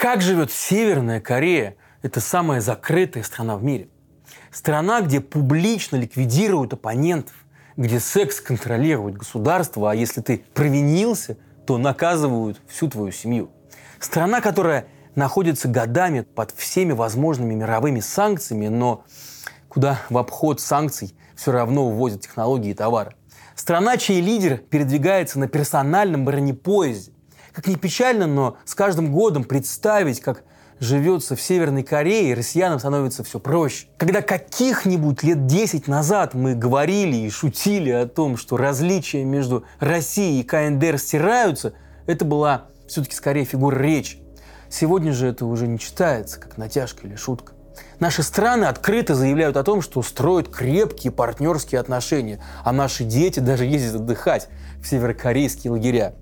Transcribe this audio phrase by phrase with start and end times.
[0.00, 1.76] Как живет Северная Корея?
[2.00, 3.90] Это самая закрытая страна в мире.
[4.50, 7.34] Страна, где публично ликвидируют оппонентов,
[7.76, 11.36] где секс контролирует государство, а если ты провинился,
[11.66, 13.50] то наказывают всю твою семью.
[13.98, 14.86] Страна, которая
[15.16, 19.04] находится годами под всеми возможными мировыми санкциями, но
[19.68, 23.12] куда в обход санкций все равно увозят технологии и товары.
[23.54, 27.12] Страна, чей лидер передвигается на персональном бронепоезде.
[27.54, 30.44] Как ни печально, но с каждым годом представить, как
[30.78, 33.86] живется в Северной Корее, россиянам становится все проще.
[33.98, 40.40] Когда каких-нибудь лет 10 назад мы говорили и шутили о том, что различия между Россией
[40.40, 41.74] и КНДР стираются,
[42.06, 44.18] это была все-таки скорее фигура речи.
[44.68, 47.52] Сегодня же это уже не читается, как натяжка или шутка.
[47.98, 53.64] Наши страны открыто заявляют о том, что строят крепкие партнерские отношения, а наши дети даже
[53.64, 54.48] ездят отдыхать
[54.82, 56.14] в северокорейские лагеря.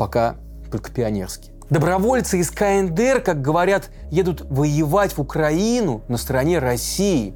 [0.00, 0.36] Пока
[0.70, 1.52] только пионерские.
[1.68, 7.34] Добровольцы из КНДР, как говорят, едут воевать в Украину на стороне России.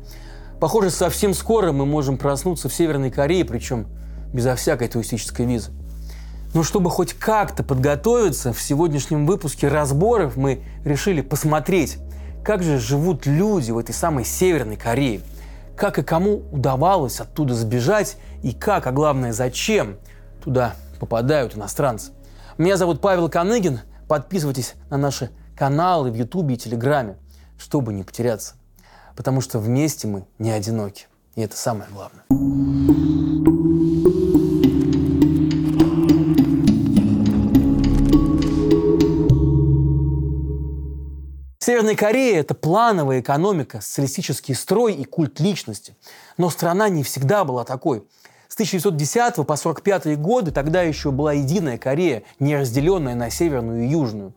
[0.60, 3.86] Похоже, совсем скоро мы можем проснуться в Северной Корее, причем
[4.32, 5.72] безо всякой туристической визы.
[6.54, 11.98] Но чтобы хоть как-то подготовиться, в сегодняшнем выпуске разборов мы решили посмотреть,
[12.42, 15.20] как же живут люди в этой самой Северной Корее,
[15.76, 19.98] как и кому удавалось оттуда сбежать и как, а главное, зачем
[20.42, 22.12] туда попадают иностранцы.
[22.56, 23.80] Меня зовут Павел Коныгин.
[24.08, 27.18] Подписывайтесь на наши каналы в Ютубе и Телеграме,
[27.58, 28.54] чтобы не потеряться.
[29.16, 31.08] Потому что вместе мы не одиноки.
[31.34, 32.22] И это самое главное.
[41.58, 45.96] Северная Корея– это плановая экономика, социалистический строй и культ личности.
[46.38, 48.06] Но страна не всегда была такой.
[48.54, 53.88] С 1910 по 1945 годы тогда еще была единая Корея, не разделенная на северную и
[53.88, 54.32] южную.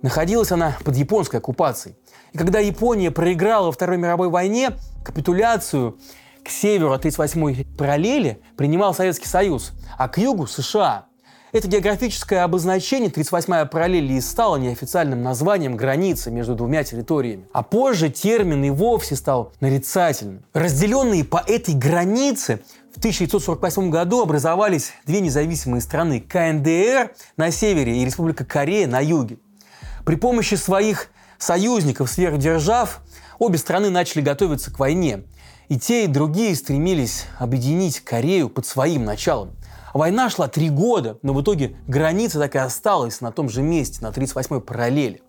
[0.00, 1.94] Находилась она под японской оккупацией.
[2.32, 4.70] И когда Япония проиграла во Второй мировой войне,
[5.04, 5.98] капитуляцию
[6.42, 11.04] к северу от 38-й параллели принимал Советский Союз, а к югу– США–
[11.52, 17.44] это географическое обозначение 38-я параллель и стало неофициальным названием границы между двумя территориями.
[17.52, 20.44] А позже термин и вовсе стал нарицательным.
[20.52, 22.60] Разделенные по этой границе
[22.94, 29.38] в 1948 году образовались две независимые страны– КНДР на севере и Республика Корея на юге.
[30.04, 31.08] При помощи своих
[31.38, 33.00] союзников сверхдержав
[33.38, 35.22] обе страны начали готовиться к войне.
[35.68, 39.52] И те, и другие стремились объединить Корею под своим началом.
[39.94, 44.00] Война шла три года, но в итоге граница так и осталась на том же месте,
[44.02, 45.22] на 38-й параллели.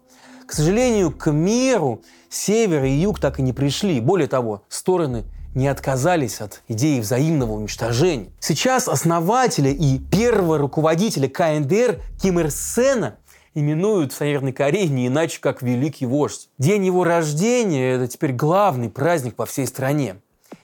[0.48, 4.00] К сожалению, к миру север и юг так и не пришли.
[4.00, 8.30] Более того, стороны не отказались от идеи взаимного уничтожения.
[8.40, 13.18] Сейчас основателя и первого руководителя КНДР Ким Ир Сена
[13.54, 16.50] именуют в Северной Корее не иначе, как Великий Вождь.
[16.58, 20.18] День его рождения– это теперь главный праздник по всей стране.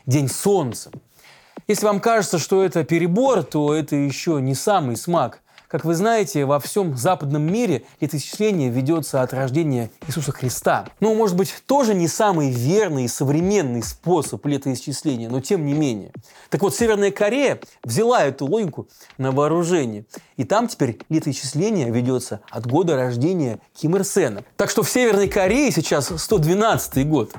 [0.05, 0.91] День Солнца.
[1.67, 5.41] Если вам кажется, что это перебор, то это еще не самый смак.
[5.67, 10.85] Как вы знаете, во всем западном мире летоисчисление ведется от рождения Иисуса Христа.
[11.01, 16.13] Ну, может быть, тоже не самый верный и современный способ летоисчисления, но тем не менее.
[16.50, 20.05] Так вот, Северная Корея взяла эту логику на вооружение.
[20.38, 24.45] И там теперь летоисчисление ведется от года рождения Ким Ир Сена.
[24.55, 27.34] Так что в Северной Корее сейчас 112 год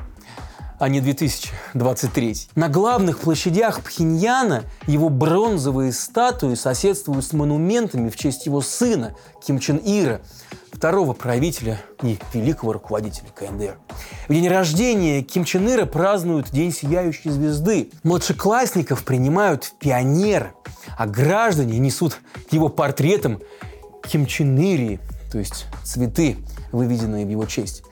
[0.79, 2.49] а не 2023.
[2.55, 9.59] На главных площадях Пхеньяна его бронзовые статуи соседствуют с монументами в честь его сына Ким
[9.59, 10.21] Чен Ира,
[10.73, 13.79] второго правителя и великого руководителя КНДР.
[14.29, 17.91] В день рождения Ким Чен Ира празднуют День сияющей звезды.
[18.05, 20.53] Младшеклассников принимают в пионеры,
[20.97, 22.19] а граждане несут
[22.51, 23.41] его портретам
[24.05, 25.01] Ким Чен Ирии,
[25.33, 26.37] то есть цветы,
[26.71, 27.83] выведенные в его честь.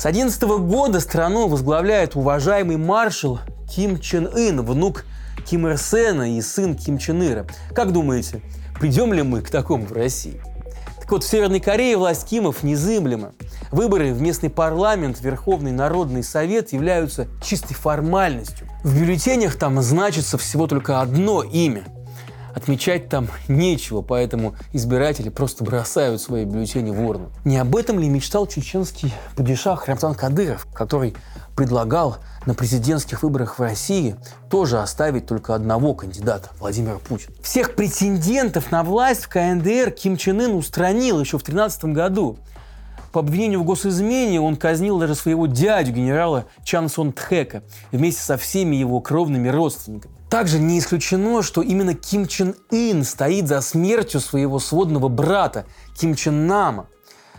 [0.00, 3.38] С 11 года страну возглавляет уважаемый маршал
[3.68, 5.04] Ким Чен Ын, внук
[5.46, 7.44] Ким Ир Сена и сын Ким Чен Ира.
[7.74, 8.40] Как думаете,
[8.80, 10.40] придем ли мы к такому в России?
[10.98, 13.32] Так вот, в Северной Корее власть Кимов незыблема.
[13.72, 18.66] Выборы в местный парламент, Верховный Народный Совет являются чистой формальностью.
[18.82, 21.84] В бюллетенях там значится всего только одно имя–
[22.54, 27.30] Отмечать там нечего, поэтому избиратели просто бросают свои бюллетени в урну.
[27.44, 31.14] Не об этом ли мечтал чеченский падишах Рамзан Кадыров, который
[31.56, 34.16] предлагал на президентских выборах в России
[34.48, 37.34] тоже оставить только одного кандидата– Владимира Путина.
[37.42, 42.38] Всех претендентов на власть в КНДР Ким Чен Ын устранил еще в 2013 году.
[43.12, 48.36] По обвинению в госизмене он казнил даже своего дядю, генерала Чан Сон Тхэка, вместе со
[48.36, 50.14] всеми его кровными родственниками.
[50.30, 55.66] Также не исключено, что именно Ким Чен Ын стоит за смертью своего сводного брата
[55.98, 56.86] Ким Чен Нама.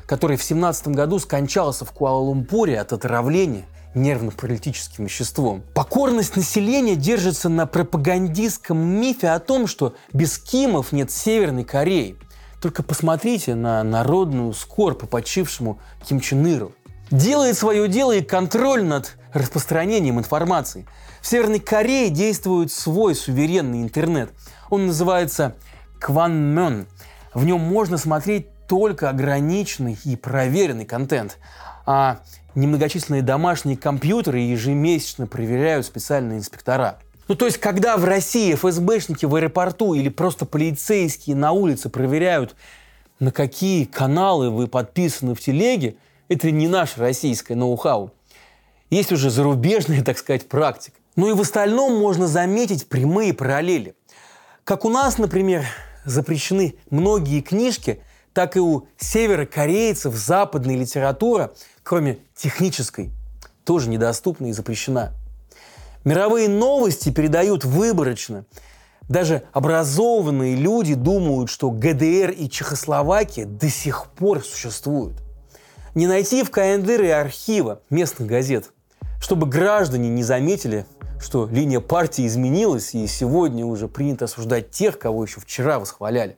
[0.05, 3.65] который в 17 году скончался в Куала-Лумпуре от отравления
[3.95, 5.63] нервно-паралитическим веществом.
[5.73, 12.17] Покорность населения держится на пропагандистском мифе о том, что без Кимов нет Северной Кореи.
[12.61, 16.73] Только посмотрите на народную скорбь по почившему Ким Чен Иру.
[17.09, 20.85] Делает свое дело и контроль над распространением информации.
[21.21, 24.31] В Северной Корее действует свой суверенный интернет.
[24.69, 25.56] Он называется
[26.00, 26.88] Кванмён.
[27.33, 31.38] В нем можно смотреть только ограниченный и проверенный контент.
[31.85, 32.21] А
[32.56, 36.97] немногочисленные домашние компьютеры ежемесячно проверяют специальные инспектора.
[37.27, 42.56] Ну, то есть, когда в России ФСБшники в аэропорту или просто полицейские на улице проверяют,
[43.19, 45.95] на какие каналы вы подписаны в телеге,
[46.29, 48.12] это не наше российское ноу-хау.
[48.89, 50.97] Есть уже зарубежная, так сказать, практика.
[51.16, 53.96] Ну и в остальном можно заметить прямые параллели.
[54.63, 55.66] Как у нас, например,
[56.06, 58.02] запрещены многие книжки,
[58.34, 61.52] так и у северокорейцев западная литература,
[61.84, 63.12] кроме технической,
[63.66, 65.13] тоже недоступна и запрещена.
[66.06, 68.46] Мировые новости передают выборочно.
[69.10, 75.22] Даже образованные люди думают, что ГДР и Чехословакия до сих пор существуют.
[75.94, 78.72] Не найти в КНДР и архива местных газет,
[79.19, 80.86] чтобы граждане не заметили,
[81.21, 86.38] что линия партии изменилась, и сегодня уже принято осуждать тех, кого еще вчера восхваляли.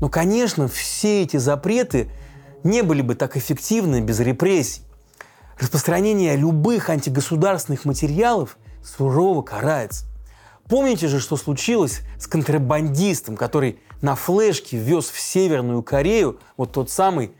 [0.00, 2.10] Но, конечно, все эти запреты
[2.64, 4.82] не были бы так эффективны без репрессий.
[5.58, 10.06] Распространение любых антигосударственных материалов сурово карается.
[10.68, 16.90] Помните же, что случилось с контрабандистом, который на флешке вез в Северную Корею вот тот
[16.90, 17.32] самый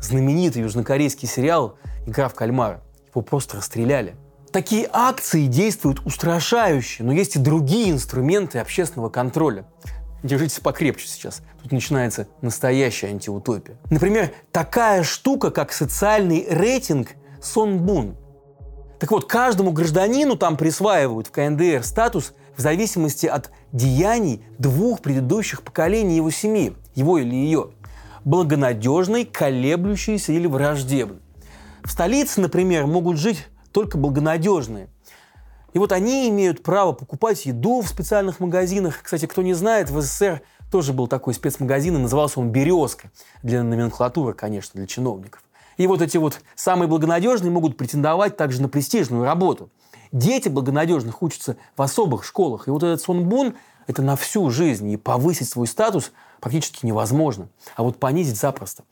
[0.00, 1.76] знаменитый южнокорейский сериал
[2.06, 2.82] «Игра в кальмара».
[3.10, 4.16] Его просто расстреляли.
[4.54, 9.64] Такие акции действуют устрашающе, но есть и другие инструменты общественного контроля.
[10.22, 11.42] Держитесь покрепче сейчас.
[11.60, 13.76] Тут начинается настоящая антиутопия.
[13.90, 18.14] Например, такая штука, как социальный рейтинг Сонбун.
[19.00, 25.62] Так вот, каждому гражданину там присваивают в КНДР статус в зависимости от деяний двух предыдущих
[25.62, 27.70] поколений его семьи, его или ее.
[28.24, 31.18] Благонадежный, колеблющийся или враждебный.
[31.82, 34.88] В столице, например, могут жить только благонадежные.
[35.72, 39.00] И вот они имеют право покупать еду в специальных магазинах.
[39.02, 43.10] Кстати, кто не знает, в СССР тоже был такой спецмагазин, и назывался он «Березка».
[43.42, 45.42] Для номенклатуры, конечно, для чиновников.
[45.76, 49.70] И вот эти вот самые благонадежные могут претендовать также на престижную работу.
[50.12, 52.68] Дети благонадежных учатся в особых школах.
[52.68, 53.56] И вот этот Сонбун–
[53.86, 54.90] это на всю жизнь.
[54.90, 57.48] И повысить свой статус практически невозможно.
[57.76, 58.84] А вот понизить запросто.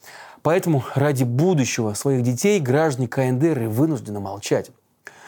[0.43, 4.71] Поэтому ради будущего своих детей граждане КНДР вынуждены молчать.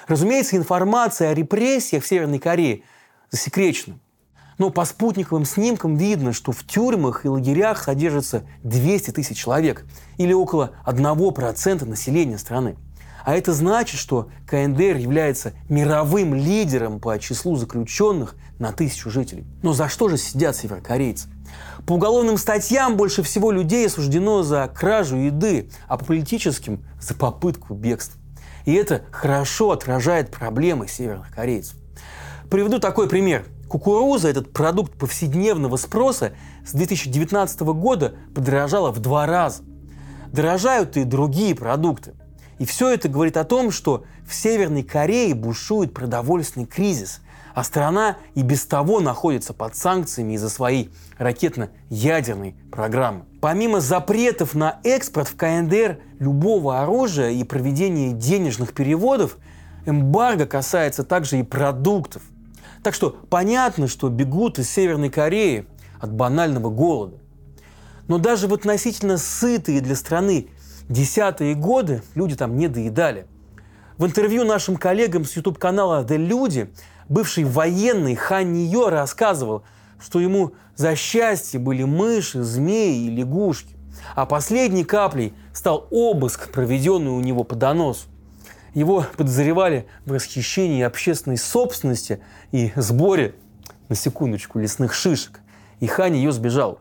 [0.09, 2.83] Разумеется, информация о репрессиях в Северной Корее
[3.31, 3.99] засекречена.
[4.59, 9.85] Но по спутниковым снимкам видно, что в тюрьмах и лагерях содержится 200 тысяч человек,
[10.17, 12.77] или около 1% населения страны.
[13.25, 19.47] А это значит, что КНДР является мировым лидером по числу заключенных на тысячу жителей.
[19.63, 21.29] Но за что же сидят северокорейцы?
[21.87, 27.75] По уголовным статьям больше всего людей осуждено за кражу еды, а по политическим– за попытку
[27.75, 28.21] бегства.
[28.67, 31.77] И это хорошо отражает проблемы северных корейцев.
[32.51, 33.47] Приведу такой пример.
[33.69, 36.33] Кукуруза, этот продукт повседневного спроса,
[36.67, 39.63] с 2019 года подорожала в два раза.
[40.31, 42.15] Дорожают и другие продукты.
[42.59, 47.21] И все это говорит о том, что в Северной Корее бушует продовольственный кризис,
[47.55, 53.25] а страна и без того находится под санкциями из-за своей ракетно-ядерной программы.
[53.41, 59.39] Помимо запретов на экспорт в КНДР любого оружия и проведения денежных переводов,
[59.87, 62.23] эмбарго касается также и продуктов.
[62.83, 65.67] Так что понятно, что бегут из Северной Кореи
[66.01, 67.19] от банального голода.
[68.09, 70.49] Но даже в относительно сытые для страны
[70.89, 73.27] десятые годы люди там не доедали.
[73.97, 76.71] В интервью нашим коллегам с YouTube-канала «The Люди»
[77.09, 79.63] бывший военный Хан Нио рассказывал,
[80.01, 83.77] что ему за счастье были мыши, змеи и лягушки.
[84.17, 88.07] А последней каплей стал обыск, проведенный у него по доносу.
[88.75, 93.37] Его подозревали в расхищении общественной собственности и сборе,
[93.89, 95.41] на секундочку, лесных шишек.
[95.79, 96.81] И Хань ее сбежал.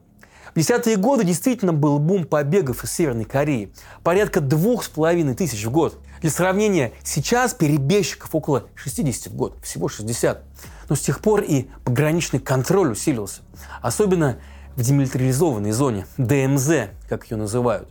[0.53, 3.73] В десятые годы действительно был бум побегов из Северной Кореи.
[4.03, 5.97] Порядка двух с половиной тысяч в год.
[6.21, 10.43] Для сравнения, сейчас перебежчиков около 60 в год, всего 60.
[10.89, 13.41] Но с тех пор и пограничный контроль усилился.
[13.81, 14.37] Особенно
[14.75, 17.89] в демилитаризованной зоне, ДМЗ, как ее называют.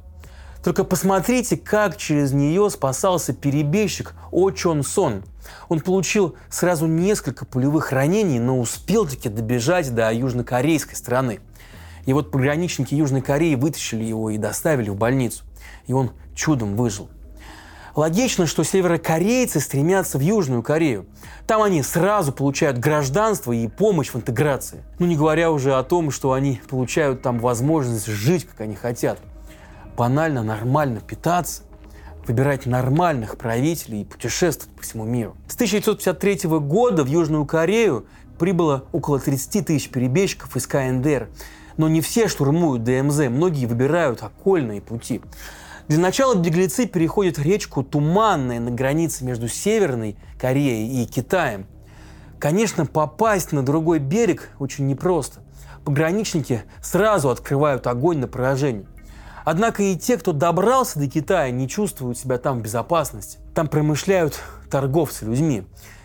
[0.63, 5.25] Только посмотрите, как через нее спасался перебежчик О Чон Сон.
[5.69, 11.41] Он получил сразу несколько пулевых ранений, но успел таки добежать до южнокорейской страны.
[12.07, 15.45] И вот пограничники Южной Кореи вытащили его и доставили в больницу.
[15.87, 17.09] и он чудом выжил.
[17.95, 21.05] Логично, что северокорейцы стремятся в Южную Корею.
[21.47, 24.83] Там они сразу получают гражданство и помощь в интеграции.
[24.99, 29.19] Ну, не говоря уже о том, что они получают там возможность жить, как они хотят.
[29.95, 31.65] Банально, нормально питаться,
[32.27, 35.37] выбирать нормальных правителей и путешествовать по всему миру.
[35.47, 38.07] С 1953 года в Южную Корею
[38.39, 41.29] прибыло около 30 тысяч перебежчиков из КНДР.
[41.77, 45.21] Но не все штурмуют ДМЗ, многие выбирают окольные пути.
[45.89, 51.67] Для начала беглецы переходят речку Туманная на границе между Северной Кореей и Китаем.
[52.39, 55.41] Конечно, попасть на другой берег очень непросто.
[55.85, 58.87] Пограничники сразу открывают огонь на поражение.
[59.45, 63.39] Однако и те, кто добрался до Китая, не чувствуют себя там в безопасности.
[63.55, 65.65] Там промышляют торговцы людьми.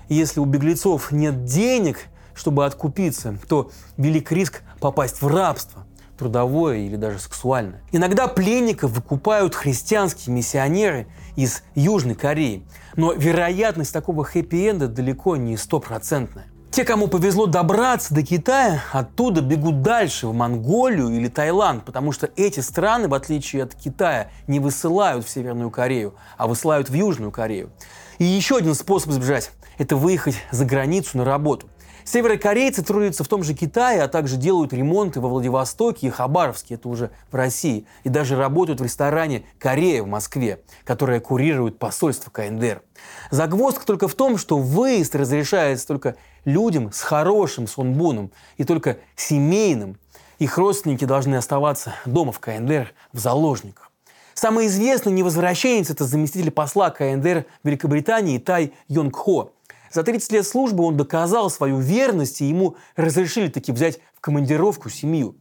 [0.09, 1.99] И если у беглецов нет денег,
[2.33, 5.85] чтобы откупиться, то велик риск попасть в рабство
[6.17, 7.81] трудовое или даже сексуальное.
[7.91, 12.63] Иногда пленников выкупают христианские миссионеры из Южной Кореи,
[12.95, 16.47] но вероятность такого хэппи-энда далеко не стопроцентная.
[16.71, 22.29] Те, кому повезло добраться до Китая, оттуда бегут дальше, в Монголию или Таиланд, потому что
[22.35, 27.31] эти страны, в отличие от Китая, не высылают в Северную Корею, а высылают в Южную
[27.31, 27.71] Корею.
[28.19, 31.67] И еще один способ сбежать– это выехать за границу на работу.
[32.07, 36.87] Северокорейцы трудятся в том же Китае, а также делают ремонты во Владивостоке и Хабаровске, это
[36.87, 42.81] уже в России, и даже работают в ресторане «Корея» в Москве, которое курирует посольство КНДР.
[43.29, 49.97] Загвоздка только в том, что выезд разрешается только людям с хорошим сонбуном и только семейным.
[50.39, 53.91] Их родственники должны оставаться дома в КНДР в заложниках.
[54.33, 59.51] Самый известный невозвращенец– это заместитель посла КНДР Великобритании Тай Йонг Хо–
[59.91, 64.89] за 30 лет службы он доказал свою верность, и ему разрешили таки взять в командировку
[64.89, 65.35] семью.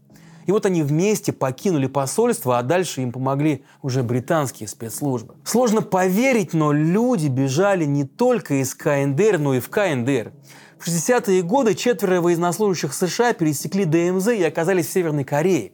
[0.47, 5.35] И вот они вместе покинули посольство, а дальше им помогли уже британские спецслужбы.
[5.45, 10.33] Сложно поверить, но люди бежали не только из КНДР, но и в КНДР.
[10.79, 15.73] В 60-е годы четверо военнослужащих США пересекли ДМЗ и оказались в Северной Корее.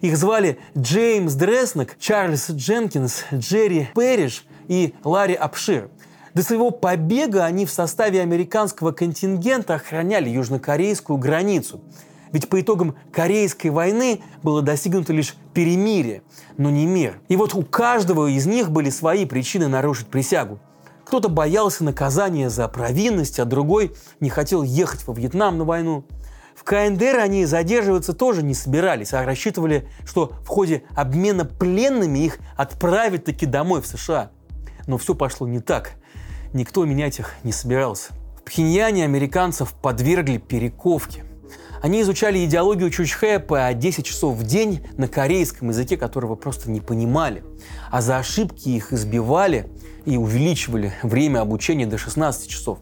[0.00, 5.90] Их звали Джеймс Дреснок, Чарльз Дженкинс, Джерри Перриш и Ларри Апшир.
[6.36, 11.80] До своего побега они в составе американского контингента охраняли южнокорейскую границу.
[12.30, 16.20] Ведь по итогам Корейской войны было достигнуто лишь перемирие,
[16.58, 17.22] но не мир.
[17.28, 20.58] И вот у каждого из них были свои причины нарушить присягу.
[21.06, 26.04] Кто-то боялся наказания за провинность, а другой не хотел ехать во Вьетнам на войну.
[26.54, 32.40] В КНДР они задерживаться тоже не собирались, а рассчитывали, что в ходе обмена пленными их
[32.58, 34.32] отправят таки домой в США.
[34.86, 35.92] Но все пошло не так–
[36.56, 38.12] никто менять их не собирался.
[38.38, 41.24] В Пхеньяне американцев подвергли перековке.
[41.82, 46.80] Они изучали идеологию Чучхэ по 10 часов в день на корейском языке, которого просто не
[46.80, 47.44] понимали.
[47.90, 49.70] А за ошибки их избивали
[50.04, 52.78] и увеличивали время обучения до 16 часов.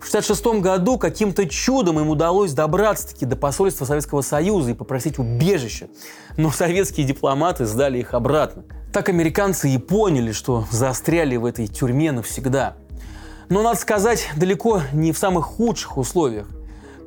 [0.00, 5.88] В 1966 году каким-то чудом им удалось добраться-таки до посольства Советского Союза и попросить убежище.
[6.36, 8.64] Но советские дипломаты сдали их обратно.
[8.92, 12.76] Так американцы и поняли, что застряли в этой тюрьме навсегда–
[13.48, 16.48] но, надо сказать, далеко не в самых худших условиях.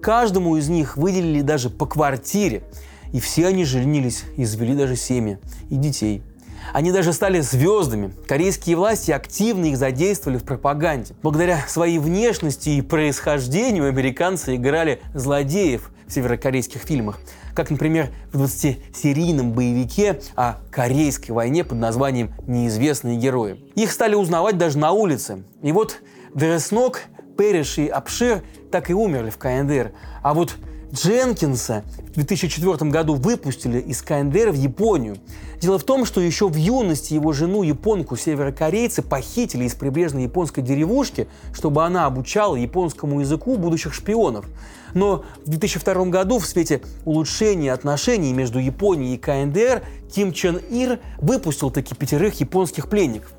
[0.02, 2.64] Каждому из них выделили даже по квартире.
[3.12, 6.24] И все они женились и завели даже семьи и детей.
[6.74, 8.14] Они даже стали звездами.
[8.28, 11.14] Корейские власти активно их задействовали в пропаганде.
[11.24, 17.20] Благодаря своей внешности и происхождению американцы играли злодеев в северокорейских фильмах.
[17.56, 23.60] Как, например, в 20-серийном боевике о Корейской войне под названием «Неизвестные герои».
[23.76, 25.44] Их стали узнавать даже на улице.
[25.62, 26.02] И вот
[26.34, 27.02] Дереснок,
[27.38, 29.92] Перриш и Апшир так и умерли в КНДР.
[30.22, 30.56] А вот
[30.94, 35.18] Дженкинса в 2004 году выпустили из КНДР в Японию.
[35.62, 40.62] Дело в том, что еще в юности его жену, японку, северокорейцы, похитили из прибрежной японской
[40.62, 44.46] деревушки, чтобы она обучала японскому языку будущих шпионов.
[44.94, 51.00] Но в 2002 году в свете улучшения отношений между Японией и КНДР Ким Чен Ир
[51.20, 53.34] выпустил таки пятерых японских пленников.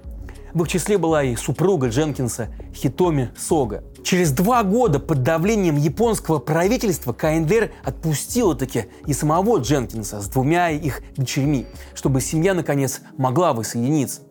[0.53, 3.85] В их числе была и супруга Дженкинса Хитоми Сога.
[4.03, 10.71] Через два года под давлением японского правительства КНДР отпустила таки и самого Дженкинса с двумя
[10.71, 14.23] их дочерьми, чтобы семья наконец могла воссоединиться.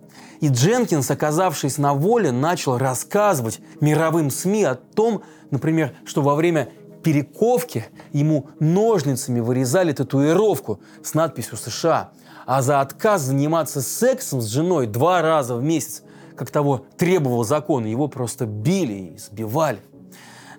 [0.41, 5.21] И Дженкинс, оказавшись на воле, начал рассказывать мировым СМИ о том,
[5.51, 6.69] например, что во время
[7.03, 12.11] перековки ему ножницами вырезали татуировку с надписью США,
[12.45, 16.03] а за отказ заниматься сексом с женой два раза в месяц
[16.39, 19.79] как того требовал закон, его просто били и сбивали.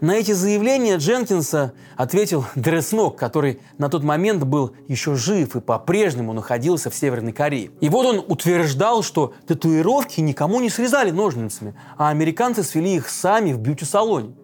[0.03, 6.35] На эти заявления Дженкинса ответил Дреснок, который на тот момент был еще жив и по-прежнему
[6.35, 7.71] находился в Северной Корее.
[7.81, 13.55] И вот он утверждал, что татуировки никому не срезали ножницами, а американцы свели их сами
[13.55, 14.35] в бьюти-салоне.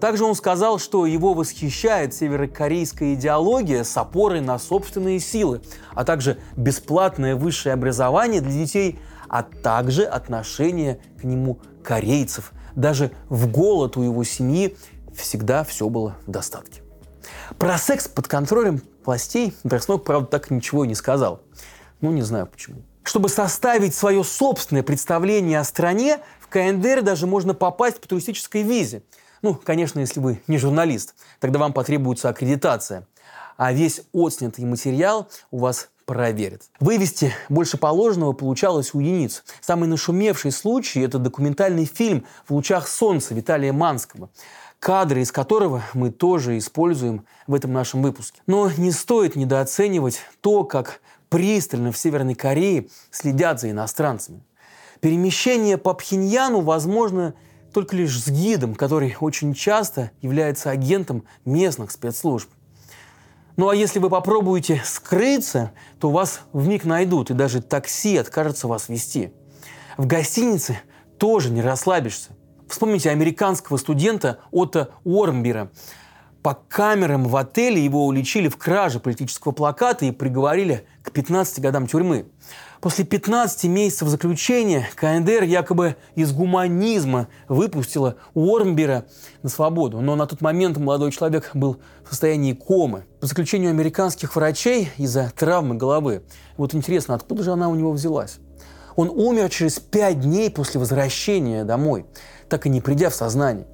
[0.00, 5.60] Также он сказал, что его восхищает северокорейская идеология с опорой на собственные силы,
[5.92, 12.52] а также бесплатное высшее образование для детей, а также отношение к нему корейцев.
[12.74, 14.76] Даже в голод у его семьи
[15.14, 16.82] всегда все было в достатке.
[17.58, 21.42] Про секс под контролем властей Дроснок, правда, так ничего и не сказал.
[22.00, 22.82] Ну, не знаю почему.
[23.02, 29.02] Чтобы составить свое собственное представление о стране, в КНДР даже можно попасть по туристической визе–
[29.42, 33.06] ну, конечно, если вы не журналист, тогда вам потребуется аккредитация.
[33.56, 36.62] А весь отснятый материал у вас проверят.
[36.80, 39.44] Вывести больше положенного получалось у единиц.
[39.60, 44.30] Самый нашумевший случай– это документальный фильм «В лучах солнца» Виталия Манского
[44.80, 48.40] кадры из которого мы тоже используем в этом нашем выпуске.
[48.46, 54.40] Но не стоит недооценивать то, как пристально в Северной Корее следят за иностранцами.
[55.00, 57.34] Перемещение по Пхеньяну возможно
[57.72, 62.48] только лишь с гидом, который очень часто является агентом местных спецслужб.
[63.58, 68.68] Ну а если вы попробуете скрыться, то вас в миг найдут, и даже такси откажется
[68.68, 69.32] вас вести.
[69.96, 70.78] В гостинице
[71.18, 72.30] тоже не расслабишься.
[72.68, 75.72] Вспомните американского студента Отто Уормбера.
[76.40, 81.88] По камерам в отеле его уличили в краже политического плаката и приговорили к 15 годам
[81.88, 82.26] тюрьмы.
[82.80, 89.06] После 15 месяцев заключения КНДР якобы из гуманизма выпустила Уормбера
[89.42, 90.00] на свободу.
[90.00, 93.04] Но на тот момент молодой человек был в состоянии комы.
[93.20, 96.22] По заключению американских врачей из-за травмы головы.
[96.56, 98.38] Вот интересно, откуда же она у него взялась?
[98.94, 102.06] Он умер через пять дней после возвращения домой,
[102.48, 103.66] так и не придя в сознание.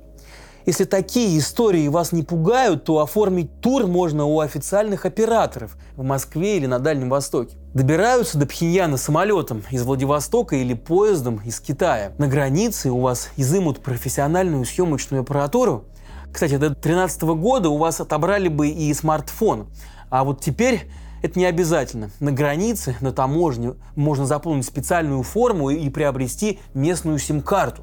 [0.66, 6.56] Если такие истории вас не пугают, то оформить тур можно у официальных операторов в Москве
[6.56, 7.58] или на Дальнем Востоке.
[7.74, 12.12] Добираются до Пхеньяна самолетом из Владивостока или поездом из Китая.
[12.16, 15.84] На границе у вас изымут профессиональную съемочную аппаратуру.
[16.32, 19.66] Кстати, до 2013 года у вас отобрали бы и смартфон.
[20.08, 20.88] А вот теперь
[21.22, 22.10] это не обязательно.
[22.20, 27.82] На границе, на таможне можно заполнить специальную форму и приобрести местную сим-карту.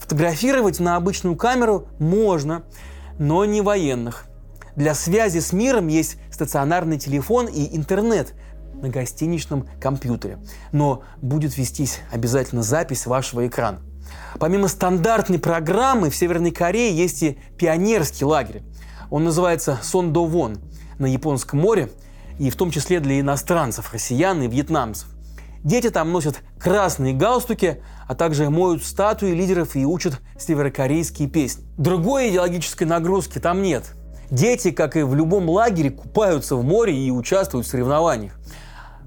[0.00, 2.64] Фотографировать на обычную камеру можно,
[3.18, 4.24] но не военных.
[4.74, 8.34] Для связи с миром есть стационарный телефон и интернет
[8.74, 10.38] на гостиничном компьютере.
[10.72, 13.80] Но будет вестись обязательно запись вашего экрана.
[14.38, 18.62] Помимо стандартной программы в Северной Корее есть и пионерский лагерь.
[19.10, 20.58] Он называется Сондовон
[20.98, 21.90] на Японском море,
[22.38, 25.08] и в том числе для иностранцев, россиян и вьетнамцев.
[25.62, 31.64] Дети там носят красные галстуки, а также моют статуи лидеров и учат северокорейские песни.
[31.76, 33.94] Другой идеологической нагрузки там нет.
[34.30, 38.38] Дети, как и в любом лагере, купаются в море и участвуют в соревнованиях.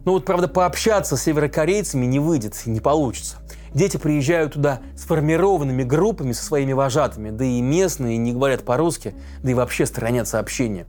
[0.05, 3.37] Но вот, правда, пообщаться с северокорейцами не выйдет и не получится.
[3.73, 9.49] Дети приезжают туда сформированными группами со своими вожатыми, да и местные не говорят по-русски, да
[9.49, 10.85] и вообще сторонятся общения.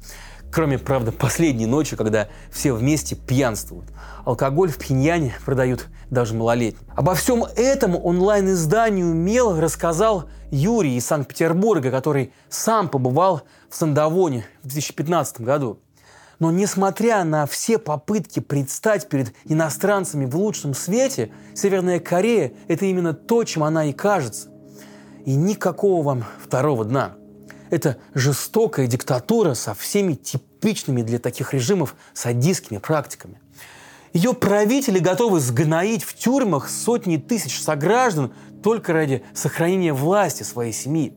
[0.55, 3.87] Кроме, правда, последней ночи, когда все вместе пьянствуют.
[4.25, 6.87] Алкоголь в Пхеньяне продают даже малолетним.
[6.95, 14.69] Обо всем этом онлайн-изданию «Мел» рассказал Юрий из Санкт-Петербурга, который сам побывал в Сандовоне в
[14.69, 15.81] 2015 году.
[16.39, 23.13] Но несмотря на все попытки предстать перед иностранцами в лучшем свете, Северная Корея– это именно
[23.13, 24.51] то, чем она и кажется.
[25.25, 27.17] И никакого вам второго дна–
[27.75, 33.41] это жестокая диктатура со всеми типичными для таких режимов садистскими практиками.
[34.13, 38.33] Ее правители готовы сгноить в тюрьмах сотни тысяч сограждан
[38.63, 41.17] только ради сохранения власти своей семьи.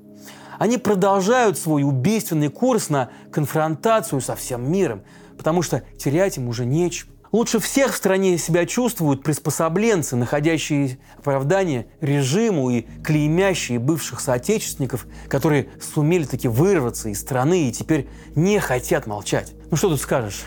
[0.58, 5.04] Они продолжают свой убийственный курс на конфронтацию со всем миром,
[5.38, 7.12] потому что терять им уже нечего.
[7.38, 15.69] Лучше всех в стране себя чувствуют приспособленцы, находящие оправдание режиму и клеймящие бывших соотечественников, которые
[15.80, 19.54] сумели таки вырваться из страны и теперь не хотят молчать.
[19.69, 20.45] Ну что тут скажешь?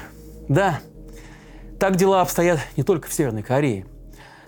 [0.49, 0.81] Да,
[1.79, 3.87] так дела обстоят не только в Северной Корее.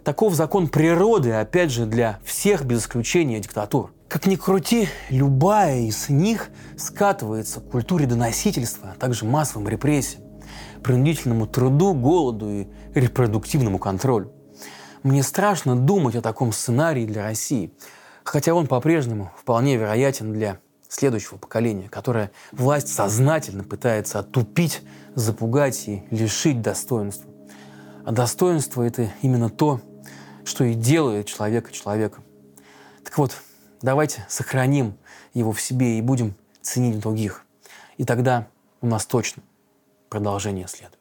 [0.03, 3.93] Таков закон природы, опять же, для всех без исключения диктатур.
[4.09, 10.32] Как ни крути, любая из них скатывается к культуре доносительства, а также массовым репрессиям
[10.83, 14.33] принудительному труду, голоду и репродуктивному контролю.
[15.03, 17.73] Мне страшно думать о таком сценарии для России,
[18.25, 24.83] хотя он по-прежнему вполне вероятен для следующего поколения, которое власть сознательно пытается отупить,
[25.15, 27.31] запугать и лишить достоинства.
[28.05, 29.81] А достоинство– это именно то,
[30.45, 32.25] что и делает человека человеком.
[33.05, 33.33] Так вот,
[33.81, 34.97] давайте сохраним
[35.35, 37.45] его в себе и будем ценить других.
[37.97, 38.49] И тогда
[38.81, 39.43] у нас точно
[40.13, 40.99] Продолжение следует.